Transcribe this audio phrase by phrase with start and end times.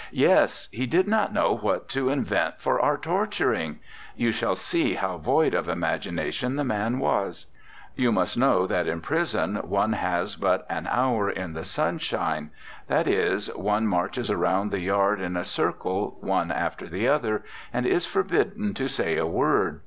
[0.12, 3.80] "Yes, he did not know what to invent for our torturing....
[4.14, 7.46] You shall see how void of imagination the man was.
[7.96, 12.52] You must know that in prison one has but an hour in the sunshine,
[12.86, 16.18] that is, one 55 RECOLLECTIONS OF OSCAR WILDE marches around the yard in a circle,
[16.20, 19.80] one after the other, and is forbidden to say a word.